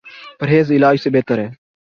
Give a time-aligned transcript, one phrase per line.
[0.39, 1.49] پرہیز علاج سے بہتر ہے۔